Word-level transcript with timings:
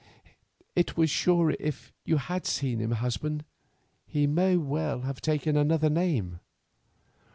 "It 0.75 0.97
were 0.97 1.05
surer 1.05 1.55
if 1.59 1.93
you 2.05 2.17
had 2.17 2.47
seen 2.47 2.79
him, 2.79 2.89
husband. 2.89 3.45
He 4.07 4.25
may 4.25 4.57
well 4.57 5.01
have 5.01 5.21
taken 5.21 5.55
another 5.55 5.91
name." 5.91 6.39